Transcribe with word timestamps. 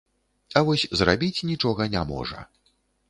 А 0.61 0.63
вось 0.69 0.85
зрабіць 1.01 1.45
нічога 1.51 1.89
не 1.97 2.03
можа. 2.13 2.39